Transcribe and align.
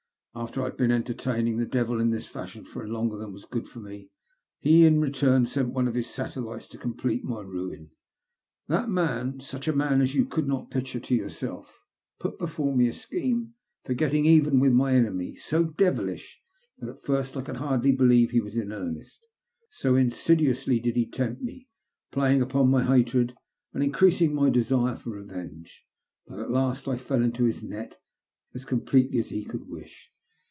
After 0.33 0.61
I 0.61 0.67
had 0.67 0.77
been 0.77 0.91
entertaining 0.91 1.57
tbe 1.57 1.75
(lovil 1.75 1.99
in 1.99 2.09
this 2.11 2.29
fashion 2.29 2.63
for 2.63 2.87
longer 2.87 3.17
than 3.17 3.33
was 3.33 3.43
good 3.43 3.67
for 3.67 3.81
me, 3.81 4.09
lie 4.63 4.71
in 4.71 5.01
return 5.01 5.45
sent 5.45 5.73
one 5.73 5.89
of 5.89 5.93
his 5.93 6.07
satellites 6.09 6.67
to 6.69 6.77
complete 6.77 7.25
my 7.25 7.41
ruin. 7.41 7.89
That 8.69 8.87
man— 8.89 9.39
such 9.41 9.67
a 9.67 9.73
man 9.75 9.99
as 9.99 10.15
you 10.15 10.23
could 10.23 10.47
not 10.47 10.71
pic 10.71 10.85
ture 10.85 11.01
to 11.01 11.15
yom'self— 11.15 11.77
put 12.21 12.39
before 12.39 12.73
me 12.73 12.87
a 12.87 12.93
scheme 12.93 13.55
for 13.83 13.93
getting 13.93 14.23
even 14.23 14.61
with 14.61 14.71
my 14.71 14.93
enemy, 14.93 15.35
so 15.35 15.65
devilish 15.65 16.39
that 16.77 16.87
at 16.89 17.03
first 17.03 17.35
I 17.35 17.41
could 17.41 17.57
hardly 17.57 17.91
believe 17.91 18.31
he 18.31 18.39
was 18.39 18.55
in 18.55 18.71
earnest. 18.71 19.19
So 19.69 19.95
insidu 19.95 20.51
ously 20.51 20.79
did 20.79 20.95
he 20.95 21.09
tempt 21.09 21.41
me, 21.41 21.67
playing 22.09 22.41
upon 22.41 22.69
my 22.71 22.85
hatred 22.85 23.35
and 23.73 23.83
increasing 23.83 24.33
my 24.33 24.49
desire 24.49 24.95
for 24.95 25.09
revenge, 25.09 25.83
that 26.27 26.39
at 26.39 26.51
last 26.51 26.87
I 26.87 26.95
fell 26.95 27.21
into 27.21 27.43
his 27.43 27.61
net 27.65 27.99
as 28.55 28.63
completely 28.63 29.19
as 29.19 29.27
he 29.27 29.43
could 29.43 29.67
wish. 29.67 30.07